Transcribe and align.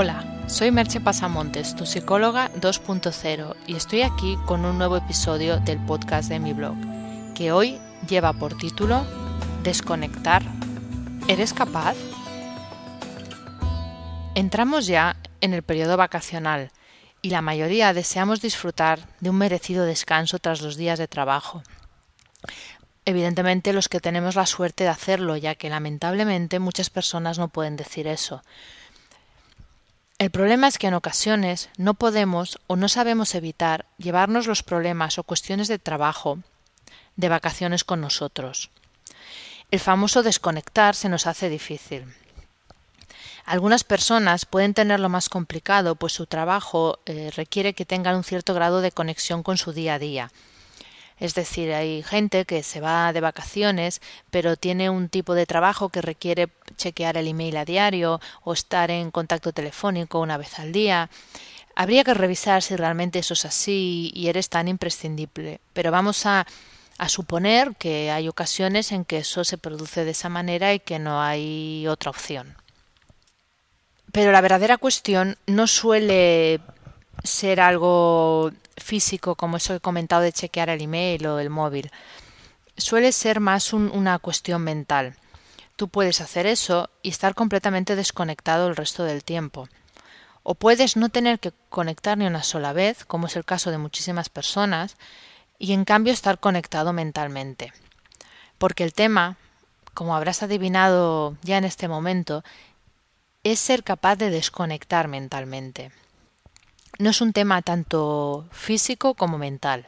Hola, 0.00 0.24
soy 0.46 0.70
Merche 0.70 1.00
Pasamontes, 1.00 1.74
tu 1.74 1.84
psicóloga 1.84 2.52
2.0, 2.52 3.56
y 3.66 3.74
estoy 3.74 4.02
aquí 4.02 4.38
con 4.46 4.64
un 4.64 4.78
nuevo 4.78 4.96
episodio 4.96 5.58
del 5.58 5.84
podcast 5.86 6.28
de 6.28 6.38
mi 6.38 6.52
blog, 6.52 6.76
que 7.34 7.50
hoy 7.50 7.80
lleva 8.08 8.32
por 8.32 8.56
título 8.56 9.04
Desconectar. 9.64 10.44
¿Eres 11.26 11.52
capaz? 11.52 11.96
Entramos 14.36 14.86
ya 14.86 15.16
en 15.40 15.52
el 15.52 15.64
periodo 15.64 15.96
vacacional 15.96 16.70
y 17.20 17.30
la 17.30 17.42
mayoría 17.42 17.92
deseamos 17.92 18.40
disfrutar 18.40 19.00
de 19.18 19.30
un 19.30 19.36
merecido 19.38 19.84
descanso 19.84 20.38
tras 20.38 20.60
los 20.60 20.76
días 20.76 21.00
de 21.00 21.08
trabajo. 21.08 21.64
Evidentemente 23.04 23.72
los 23.72 23.88
que 23.88 23.98
tenemos 23.98 24.36
la 24.36 24.46
suerte 24.46 24.84
de 24.84 24.90
hacerlo, 24.90 25.36
ya 25.36 25.56
que 25.56 25.70
lamentablemente 25.70 26.60
muchas 26.60 26.88
personas 26.88 27.36
no 27.40 27.48
pueden 27.48 27.74
decir 27.74 28.06
eso. 28.06 28.42
El 30.18 30.30
problema 30.32 30.66
es 30.66 30.78
que 30.78 30.88
en 30.88 30.94
ocasiones 30.94 31.70
no 31.76 31.94
podemos 31.94 32.58
o 32.66 32.74
no 32.74 32.88
sabemos 32.88 33.36
evitar 33.36 33.86
llevarnos 33.98 34.48
los 34.48 34.64
problemas 34.64 35.16
o 35.16 35.22
cuestiones 35.22 35.68
de 35.68 35.78
trabajo 35.78 36.40
de 37.14 37.28
vacaciones 37.28 37.84
con 37.84 38.00
nosotros. 38.00 38.70
El 39.70 39.78
famoso 39.78 40.24
desconectar 40.24 40.96
se 40.96 41.08
nos 41.08 41.28
hace 41.28 41.48
difícil. 41.48 42.04
Algunas 43.44 43.84
personas 43.84 44.44
pueden 44.44 44.74
tenerlo 44.74 45.08
más 45.08 45.28
complicado, 45.28 45.94
pues 45.94 46.14
su 46.14 46.26
trabajo 46.26 46.98
eh, 47.06 47.30
requiere 47.36 47.74
que 47.74 47.86
tengan 47.86 48.16
un 48.16 48.24
cierto 48.24 48.54
grado 48.54 48.80
de 48.80 48.90
conexión 48.90 49.44
con 49.44 49.56
su 49.56 49.72
día 49.72 49.94
a 49.94 49.98
día. 50.00 50.32
Es 51.20 51.34
decir, 51.34 51.72
hay 51.72 52.02
gente 52.02 52.44
que 52.44 52.62
se 52.62 52.80
va 52.80 53.12
de 53.12 53.20
vacaciones, 53.20 54.00
pero 54.30 54.56
tiene 54.56 54.88
un 54.88 55.08
tipo 55.08 55.34
de 55.34 55.46
trabajo 55.46 55.88
que 55.88 56.00
requiere 56.00 56.48
chequear 56.76 57.16
el 57.16 57.26
email 57.26 57.56
a 57.56 57.64
diario 57.64 58.20
o 58.44 58.52
estar 58.52 58.90
en 58.90 59.10
contacto 59.10 59.52
telefónico 59.52 60.20
una 60.20 60.36
vez 60.36 60.58
al 60.58 60.72
día. 60.72 61.10
Habría 61.74 62.04
que 62.04 62.14
revisar 62.14 62.62
si 62.62 62.76
realmente 62.76 63.18
eso 63.18 63.34
es 63.34 63.44
así 63.44 64.12
y 64.14 64.28
eres 64.28 64.48
tan 64.48 64.68
imprescindible. 64.68 65.60
Pero 65.72 65.90
vamos 65.90 66.26
a, 66.26 66.46
suponer 67.06 67.76
que 67.76 68.10
hay 68.10 68.28
ocasiones 68.28 68.90
en 68.90 69.04
que 69.04 69.18
eso 69.18 69.44
se 69.44 69.56
produce 69.56 70.04
de 70.04 70.10
esa 70.10 70.28
manera 70.28 70.74
y 70.74 70.80
que 70.80 70.98
no 70.98 71.22
hay 71.22 71.86
otra 71.86 72.10
opción. 72.10 72.56
Pero 74.10 74.32
la 74.32 74.40
verdadera 74.40 74.78
cuestión 74.78 75.36
no 75.46 75.68
suele 75.68 76.60
ser 77.24 77.60
algo 77.60 78.50
físico, 78.76 79.34
como 79.34 79.56
eso 79.56 79.74
he 79.74 79.80
comentado 79.80 80.22
de 80.22 80.32
chequear 80.32 80.68
el 80.68 80.82
email 80.82 81.26
o 81.26 81.38
el 81.38 81.50
móvil. 81.50 81.90
Suele 82.76 83.12
ser 83.12 83.40
más 83.40 83.72
una 83.72 84.18
cuestión 84.18 84.62
mental. 84.62 85.16
Tú 85.76 85.88
puedes 85.88 86.20
hacer 86.20 86.46
eso 86.46 86.90
y 87.02 87.10
estar 87.10 87.34
completamente 87.34 87.96
desconectado 87.96 88.68
el 88.68 88.76
resto 88.76 89.04
del 89.04 89.24
tiempo. 89.24 89.68
O 90.42 90.54
puedes 90.54 90.96
no 90.96 91.08
tener 91.08 91.40
que 91.40 91.52
conectar 91.68 92.16
ni 92.16 92.26
una 92.26 92.42
sola 92.42 92.72
vez, 92.72 93.04
como 93.04 93.26
es 93.26 93.36
el 93.36 93.44
caso 93.44 93.70
de 93.70 93.78
muchísimas 93.78 94.28
personas, 94.28 94.96
y 95.58 95.72
en 95.72 95.84
cambio 95.84 96.12
estar 96.12 96.38
conectado 96.38 96.92
mentalmente. 96.92 97.72
Porque 98.58 98.84
el 98.84 98.92
tema, 98.92 99.36
como 99.94 100.16
habrás 100.16 100.42
adivinado 100.42 101.36
ya 101.42 101.58
en 101.58 101.64
este 101.64 101.88
momento, 101.88 102.44
es 103.44 103.58
ser 103.58 103.82
capaz 103.82 104.16
de 104.16 104.30
desconectar 104.30 105.08
mentalmente 105.08 105.92
no 106.98 107.10
es 107.10 107.20
un 107.20 107.32
tema 107.32 107.62
tanto 107.62 108.46
físico 108.50 109.14
como 109.14 109.38
mental. 109.38 109.86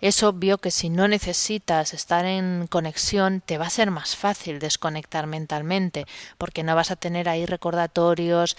Es 0.00 0.22
obvio 0.22 0.58
que 0.58 0.70
si 0.70 0.90
no 0.90 1.08
necesitas 1.08 1.94
estar 1.94 2.26
en 2.26 2.66
conexión, 2.68 3.40
te 3.40 3.56
va 3.56 3.66
a 3.66 3.70
ser 3.70 3.90
más 3.90 4.16
fácil 4.16 4.58
desconectar 4.58 5.26
mentalmente, 5.26 6.06
porque 6.36 6.62
no 6.62 6.74
vas 6.74 6.90
a 6.90 6.96
tener 6.96 7.28
ahí 7.28 7.46
recordatorios, 7.46 8.56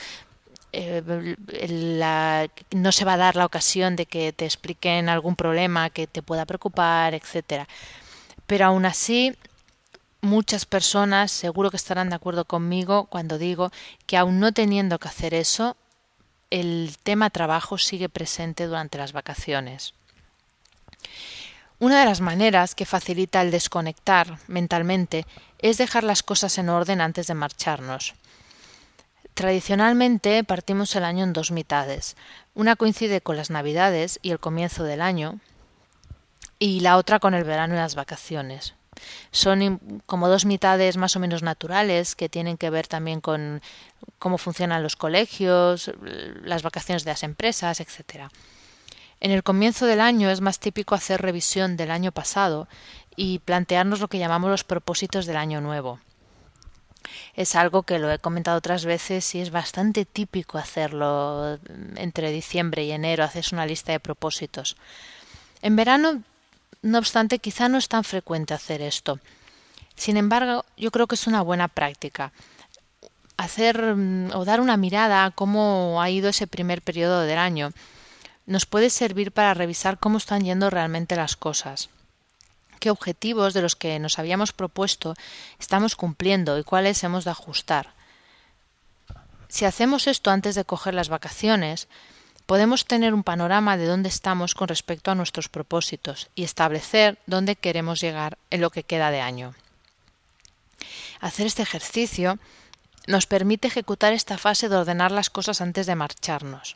eh, 0.72 1.36
no 2.72 2.92
se 2.92 3.06
va 3.06 3.14
a 3.14 3.18
dar 3.18 3.36
la 3.36 3.46
ocasión 3.46 3.96
de 3.96 4.06
que 4.06 4.34
te 4.34 4.46
expliquen 4.46 5.08
algún 5.08 5.36
problema 5.36 5.90
que 5.90 6.08
te 6.08 6.22
pueda 6.22 6.46
preocupar, 6.46 7.14
etcétera. 7.14 7.68
Pero 8.48 8.66
aún 8.66 8.86
así, 8.86 9.36
muchas 10.22 10.66
personas 10.66 11.32
seguro 11.32 11.70
que 11.70 11.78
estarán 11.78 12.10
de 12.10 12.16
acuerdo 12.16 12.46
conmigo 12.46 13.06
cuando 13.06 13.38
digo 13.38 13.72
que 14.08 14.18
aún 14.18 14.40
no 14.40 14.52
teniendo 14.52 15.00
que 15.00 15.08
hacer 15.08 15.34
eso, 15.34 15.78
el 16.50 16.98
tema 17.04 17.30
trabajo 17.30 17.78
sigue 17.78 18.10
presente 18.10 18.68
durante 18.68 18.98
las 18.98 19.14
vacaciones. 19.14 19.94
Una 21.80 22.00
de 22.00 22.06
las 22.06 22.22
maneras 22.22 22.74
que 22.74 22.86
facilita 22.86 23.42
el 23.42 23.52
desconectar 23.52 24.38
mentalmente 24.48 25.26
es 25.60 25.78
dejar 25.78 26.04
las 26.04 26.24
cosas 26.24 26.58
en 26.58 26.70
orden 26.70 27.02
antes 27.02 27.28
de 27.28 27.34
marcharnos. 27.34 28.16
Tradicionalmente 29.34 30.46
partimos 30.46 30.96
el 30.96 31.04
año 31.04 31.26
en 31.26 31.34
dos 31.34 31.52
mitades. 31.52 32.16
Una 32.54 32.78
coincide 32.78 33.20
con 33.20 33.36
las 33.36 33.50
Navidades 33.50 34.20
y 34.22 34.32
el 34.32 34.40
comienzo 34.40 34.86
del 34.86 35.02
año 35.02 35.40
y 36.58 36.80
la 36.80 36.96
otra 36.96 37.20
con 37.20 37.34
el 37.34 37.44
verano 37.44 37.74
y 37.74 37.78
las 37.78 37.96
vacaciones. 37.96 38.76
Son 39.32 40.02
como 40.06 40.30
dos 40.30 40.46
mitades 40.46 40.98
más 40.98 41.16
o 41.16 41.20
menos 41.20 41.44
naturales 41.44 42.16
que 42.16 42.30
tienen 42.30 42.58
que 42.58 42.70
ver 42.70 42.88
también 42.88 43.22
con 43.22 43.62
cómo 44.20 44.38
funcionan 44.38 44.84
los 44.84 44.96
colegios, 44.96 45.92
las 46.44 46.64
vacaciones 46.64 47.04
de 47.04 47.12
las 47.12 47.24
empresas, 47.24 47.80
etc. 47.80 48.30
En 49.20 49.32
el 49.32 49.44
comienzo 49.44 49.86
del 49.86 50.02
año 50.02 50.30
es 50.30 50.42
más 50.42 50.60
típico 50.60 50.96
hacer 50.96 51.22
revisión 51.22 51.78
del 51.78 51.92
año 51.92 52.12
pasado 52.12 52.68
y 53.16 53.40
plantearnos 53.40 54.00
lo 54.00 54.08
que 54.08 54.20
llamamos 54.20 54.50
los 54.50 54.64
propósitos 54.64 55.26
del 55.26 55.38
año 55.38 55.62
nuevo. 55.62 56.00
Es 57.36 57.56
algo 57.56 57.84
que 57.84 58.00
lo 58.00 58.12
he 58.12 58.20
comentado 58.20 58.58
otras 58.58 58.86
veces 58.86 59.36
y 59.36 59.42
es 59.42 59.52
bastante 59.52 60.06
típico 60.06 60.58
hacerlo 60.58 61.60
entre 61.96 62.32
diciembre 62.32 62.84
y 62.84 62.92
enero, 62.92 63.24
haces 63.24 63.52
una 63.52 63.66
lista 63.66 63.92
de 63.92 64.00
propósitos. 64.00 64.76
En 65.62 65.76
verano 65.76 66.24
no 66.86 67.00
obstante, 67.00 67.40
quizá 67.40 67.68
no 67.68 67.78
es 67.78 67.88
tan 67.88 68.04
frecuente 68.04 68.54
hacer 68.54 68.82
esto. 68.82 69.20
Sin 69.96 70.18
embargo, 70.18 70.66
yo 70.78 70.92
creo 70.92 71.08
que 71.08 71.16
es 71.16 71.28
una 71.28 71.42
buena 71.42 71.68
práctica. 71.68 72.32
Hacer 73.38 73.96
mm, 73.96 74.32
o 74.34 74.46
dar 74.46 74.62
una 74.62 74.78
mirada 74.78 75.26
a 75.26 75.32
cómo 75.32 76.02
ha 76.02 76.10
ido 76.10 76.30
ese 76.30 76.48
primer 76.48 76.82
periodo 76.82 77.22
del 77.22 77.38
año 77.38 77.72
nos 78.46 78.66
puede 78.66 78.90
servir 78.90 79.32
para 79.32 79.56
revisar 79.56 79.98
cómo 79.98 80.20
están 80.20 80.44
yendo 80.44 80.70
realmente 80.70 81.16
las 81.16 81.36
cosas 81.36 81.90
qué 82.86 82.92
objetivos 82.92 83.56
de 83.56 83.64
los 83.64 83.76
que 83.76 83.98
nos 83.98 84.20
habíamos 84.20 84.54
propuesto 84.54 85.16
estamos 85.60 85.96
cumpliendo 85.96 86.60
y 86.60 86.64
cuáles 86.64 87.04
hemos 87.04 87.26
de 87.26 87.32
ajustar. 87.32 87.94
Si 89.48 89.66
hacemos 89.66 90.06
esto 90.06 90.30
antes 90.30 90.54
de 90.54 90.66
coger 90.66 90.94
las 90.94 91.10
vacaciones, 91.10 91.88
podemos 92.46 92.86
tener 92.86 93.14
un 93.14 93.24
panorama 93.24 93.78
de 93.78 93.86
dónde 93.86 94.10
estamos 94.10 94.56
con 94.56 94.68
respecto 94.68 95.12
a 95.12 95.16
nuestros 95.16 95.50
propósitos 95.50 96.30
y 96.36 96.44
establecer 96.44 97.18
dónde 97.26 97.56
queremos 97.56 98.02
llegar 98.02 98.38
en 98.50 98.62
lo 98.62 98.70
que 98.70 98.84
queda 98.84 99.12
de 99.12 99.22
año. 99.22 99.56
Hacer 101.20 101.48
este 101.48 101.64
ejercicio 101.64 102.38
nos 103.08 103.28
permite 103.28 103.68
ejecutar 103.68 104.14
esta 104.14 104.38
fase 104.38 104.70
de 104.70 104.76
ordenar 104.76 105.12
las 105.12 105.30
cosas 105.30 105.62
antes 105.62 105.86
de 105.86 105.96
marcharnos. 105.96 106.76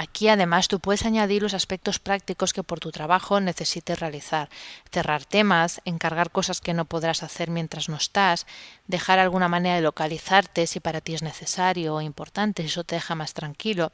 Aquí 0.00 0.28
además 0.28 0.68
tú 0.68 0.80
puedes 0.80 1.04
añadir 1.04 1.42
los 1.42 1.52
aspectos 1.52 1.98
prácticos 1.98 2.54
que 2.54 2.62
por 2.62 2.80
tu 2.80 2.90
trabajo 2.90 3.38
necesites 3.38 4.00
realizar, 4.00 4.48
cerrar 4.90 5.26
temas, 5.26 5.82
encargar 5.84 6.30
cosas 6.30 6.62
que 6.62 6.72
no 6.72 6.86
podrás 6.86 7.22
hacer 7.22 7.50
mientras 7.50 7.90
no 7.90 7.96
estás, 7.96 8.46
dejar 8.86 9.18
alguna 9.18 9.48
manera 9.48 9.74
de 9.74 9.82
localizarte 9.82 10.66
si 10.66 10.80
para 10.80 11.02
ti 11.02 11.12
es 11.12 11.22
necesario 11.22 11.96
o 11.96 12.00
importante, 12.00 12.62
eso 12.62 12.82
te 12.82 12.94
deja 12.94 13.14
más 13.14 13.34
tranquilo, 13.34 13.92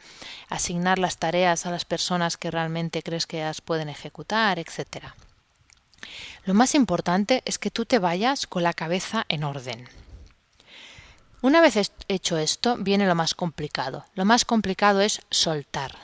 asignar 0.48 1.00
las 1.00 1.18
tareas 1.18 1.66
a 1.66 1.72
las 1.72 1.84
personas 1.84 2.36
que 2.36 2.52
realmente 2.52 3.02
crees 3.02 3.26
que 3.26 3.40
las 3.40 3.60
pueden 3.60 3.88
ejecutar, 3.88 4.60
etc. 4.60 5.06
Lo 6.44 6.54
más 6.54 6.76
importante 6.76 7.42
es 7.46 7.58
que 7.58 7.72
tú 7.72 7.84
te 7.84 7.98
vayas 7.98 8.46
con 8.46 8.62
la 8.62 8.74
cabeza 8.74 9.24
en 9.28 9.42
orden. 9.42 9.88
Una 11.46 11.60
vez 11.60 11.92
hecho 12.08 12.38
esto, 12.38 12.76
viene 12.76 13.06
lo 13.06 13.14
más 13.14 13.36
complicado. 13.36 14.04
Lo 14.16 14.24
más 14.24 14.44
complicado 14.44 15.00
es 15.00 15.21
soltar. 15.30 15.94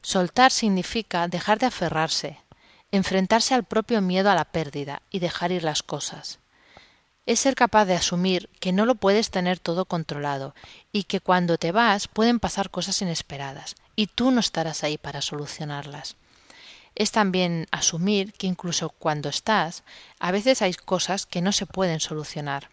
Soltar 0.00 0.50
significa 0.50 1.28
dejar 1.28 1.60
de 1.60 1.66
aferrarse, 1.66 2.38
enfrentarse 2.90 3.54
al 3.54 3.62
propio 3.62 4.00
miedo 4.00 4.32
a 4.32 4.34
la 4.34 4.46
pérdida 4.46 5.02
y 5.12 5.20
dejar 5.20 5.52
ir 5.52 5.62
las 5.62 5.84
cosas. 5.84 6.40
Es 7.24 7.38
ser 7.38 7.54
capaz 7.54 7.84
de 7.84 7.94
asumir 7.94 8.50
que 8.58 8.72
no 8.72 8.84
lo 8.84 8.96
puedes 8.96 9.30
tener 9.30 9.60
todo 9.60 9.84
controlado 9.84 10.56
y 10.90 11.04
que 11.04 11.20
cuando 11.20 11.56
te 11.56 11.70
vas 11.70 12.08
pueden 12.08 12.40
pasar 12.40 12.68
cosas 12.68 13.00
inesperadas 13.00 13.76
y 13.94 14.08
tú 14.08 14.32
no 14.32 14.40
estarás 14.40 14.82
ahí 14.82 14.98
para 14.98 15.22
solucionarlas. 15.22 16.16
Es 16.96 17.12
también 17.12 17.68
asumir 17.70 18.32
que 18.32 18.48
incluso 18.48 18.90
cuando 18.90 19.28
estás, 19.28 19.84
a 20.18 20.32
veces 20.32 20.62
hay 20.62 20.74
cosas 20.74 21.26
que 21.26 21.42
no 21.42 21.52
se 21.52 21.66
pueden 21.66 22.00
solucionar 22.00 22.70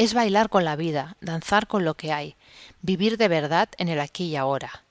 es 0.00 0.14
bailar 0.14 0.48
con 0.48 0.64
la 0.64 0.76
vida, 0.76 1.18
danzar 1.20 1.66
con 1.66 1.84
lo 1.84 1.94
que 1.94 2.10
hay, 2.10 2.34
vivir 2.80 3.18
de 3.18 3.28
verdad 3.28 3.68
en 3.76 3.88
el 3.88 4.00
aquí 4.00 4.28
y 4.28 4.36
ahora. 4.36 4.82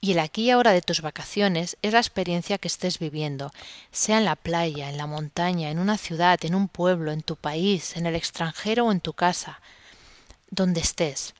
Y 0.00 0.12
el 0.12 0.18
aquí 0.18 0.44
y 0.44 0.50
ahora 0.50 0.72
de 0.72 0.80
tus 0.80 1.02
vacaciones 1.02 1.76
es 1.82 1.92
la 1.92 1.98
experiencia 1.98 2.56
que 2.56 2.68
estés 2.68 2.98
viviendo, 2.98 3.52
sea 3.92 4.16
en 4.16 4.24
la 4.24 4.36
playa, 4.36 4.88
en 4.88 4.96
la 4.96 5.06
montaña, 5.06 5.68
en 5.68 5.78
una 5.78 5.98
ciudad, 5.98 6.42
en 6.42 6.54
un 6.54 6.68
pueblo, 6.68 7.12
en 7.12 7.20
tu 7.20 7.36
país, 7.36 7.98
en 7.98 8.06
el 8.06 8.14
extranjero 8.14 8.86
o 8.86 8.92
en 8.92 9.02
tu 9.02 9.12
casa, 9.12 9.60
donde 10.48 10.80
estés. 10.80 11.34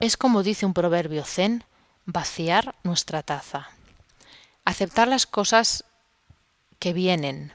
Es 0.00 0.16
como 0.16 0.42
dice 0.42 0.64
un 0.64 0.72
proverbio 0.72 1.22
zen, 1.22 1.64
vaciar 2.06 2.76
nuestra 2.82 3.22
taza. 3.22 3.68
Aceptar 4.64 5.06
las 5.06 5.26
cosas 5.26 5.84
que 6.78 6.94
vienen. 6.94 7.52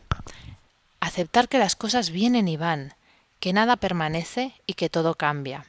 Aceptar 0.99 1.49
que 1.49 1.57
las 1.57 1.75
cosas 1.75 2.11
vienen 2.11 2.47
y 2.47 2.57
van, 2.57 2.93
que 3.41 3.51
nada 3.51 3.75
permanece 3.75 4.53
y 4.67 4.75
que 4.75 4.89
todo 4.89 5.15
cambia. 5.15 5.65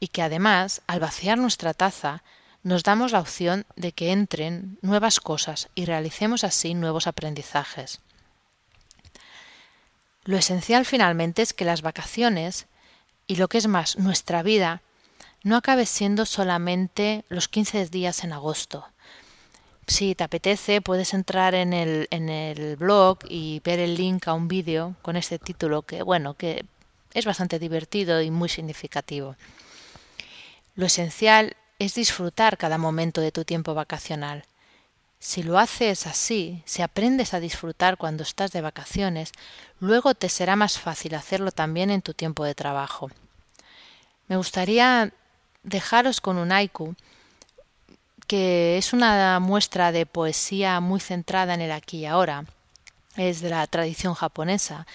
Y 0.00 0.08
que 0.08 0.22
además, 0.22 0.80
al 0.86 1.00
vaciar 1.00 1.36
nuestra 1.36 1.74
taza, 1.74 2.22
nos 2.62 2.84
damos 2.84 3.10
la 3.10 3.20
opción 3.20 3.66
de 3.74 3.90
que 3.90 4.12
entren 4.12 4.78
nuevas 4.82 5.18
cosas 5.18 5.68
y 5.74 5.84
realicemos 5.84 6.44
así 6.44 6.74
nuevos 6.74 7.08
aprendizajes. 7.08 8.00
Lo 10.24 10.36
esencial 10.36 10.86
finalmente 10.86 11.42
es 11.42 11.52
que 11.52 11.64
las 11.64 11.82
vacaciones, 11.82 12.66
y 13.26 13.34
lo 13.34 13.48
que 13.48 13.58
es 13.58 13.66
más, 13.66 13.98
nuestra 13.98 14.44
vida, 14.44 14.80
no 15.42 15.56
acabe 15.56 15.86
siendo 15.86 16.24
solamente 16.24 17.24
los 17.28 17.48
15 17.48 17.86
días 17.86 18.22
en 18.22 18.32
agosto. 18.32 18.86
Si 19.88 20.14
te 20.14 20.22
apetece, 20.22 20.80
puedes 20.80 21.14
entrar 21.14 21.56
en 21.56 21.72
el, 21.72 22.06
en 22.12 22.28
el 22.28 22.76
blog 22.76 23.18
y 23.28 23.60
ver 23.64 23.80
el 23.80 23.96
link 23.96 24.28
a 24.28 24.34
un 24.34 24.46
vídeo 24.46 24.94
con 25.02 25.16
este 25.16 25.40
título 25.40 25.82
que, 25.82 26.04
bueno, 26.04 26.34
que 26.34 26.64
es 27.14 27.24
bastante 27.24 27.58
divertido 27.58 28.22
y 28.22 28.30
muy 28.30 28.48
significativo. 28.48 29.36
Lo 30.74 30.86
esencial 30.86 31.56
es 31.78 31.94
disfrutar 31.94 32.58
cada 32.58 32.78
momento 32.78 33.20
de 33.20 33.32
tu 33.32 33.44
tiempo 33.44 33.74
vacacional. 33.74 34.44
Si 35.18 35.42
lo 35.42 35.58
haces 35.58 36.06
así, 36.06 36.62
si 36.64 36.82
aprendes 36.82 37.34
a 37.34 37.40
disfrutar 37.40 37.96
cuando 37.96 38.22
estás 38.22 38.52
de 38.52 38.60
vacaciones, 38.60 39.32
luego 39.78 40.14
te 40.14 40.28
será 40.28 40.56
más 40.56 40.78
fácil 40.78 41.14
hacerlo 41.14 41.52
también 41.52 41.90
en 41.90 42.02
tu 42.02 42.14
tiempo 42.14 42.44
de 42.44 42.54
trabajo. 42.54 43.10
Me 44.28 44.36
gustaría 44.36 45.12
dejaros 45.62 46.20
con 46.20 46.38
un 46.38 46.50
haiku 46.50 46.94
que 48.26 48.78
es 48.78 48.92
una 48.92 49.38
muestra 49.40 49.92
de 49.92 50.06
poesía 50.06 50.80
muy 50.80 51.00
centrada 51.00 51.54
en 51.54 51.60
el 51.60 51.72
aquí 51.72 51.98
y 51.98 52.06
ahora. 52.06 52.46
Es 53.16 53.42
de 53.42 53.50
la 53.50 53.66
tradición 53.66 54.14
japonesa 54.14 54.86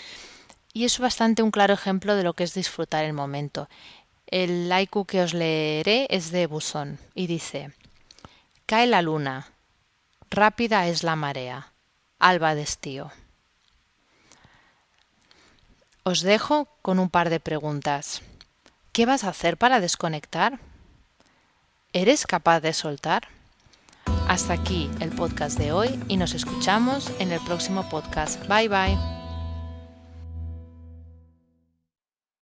y 0.77 0.85
es 0.85 0.99
bastante 0.99 1.41
un 1.41 1.49
claro 1.49 1.73
ejemplo 1.73 2.15
de 2.15 2.21
lo 2.21 2.33
que 2.33 2.43
es 2.43 2.53
disfrutar 2.53 3.03
el 3.03 3.13
momento. 3.13 3.67
El 4.27 4.71
haiku 4.71 5.05
que 5.05 5.21
os 5.21 5.33
leeré 5.33 6.05
es 6.11 6.29
de 6.29 6.45
Busón 6.45 6.99
y 7.15 7.25
dice 7.25 7.71
Cae 8.67 8.85
la 8.85 9.01
luna, 9.01 9.47
rápida 10.29 10.87
es 10.87 11.01
la 11.01 11.15
marea, 11.15 11.73
alba 12.19 12.53
de 12.53 12.61
estío. 12.61 13.11
Os 16.03 16.21
dejo 16.21 16.67
con 16.83 16.99
un 16.99 17.09
par 17.09 17.31
de 17.31 17.39
preguntas. 17.39 18.21
¿Qué 18.91 19.07
vas 19.07 19.23
a 19.23 19.29
hacer 19.29 19.57
para 19.57 19.79
desconectar? 19.79 20.59
¿Eres 21.91 22.27
capaz 22.27 22.59
de 22.59 22.73
soltar? 22.73 23.27
Hasta 24.27 24.53
aquí 24.53 24.91
el 24.99 25.09
podcast 25.09 25.57
de 25.57 25.71
hoy 25.71 25.99
y 26.07 26.17
nos 26.17 26.35
escuchamos 26.35 27.11
en 27.17 27.31
el 27.31 27.39
próximo 27.39 27.89
podcast. 27.89 28.47
Bye 28.47 28.69
bye. 28.69 29.16